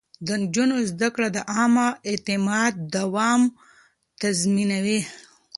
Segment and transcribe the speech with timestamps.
[0.25, 3.41] د نجونو زده کړه د عامه اعتماد دوام
[4.21, 5.01] تضمينوي.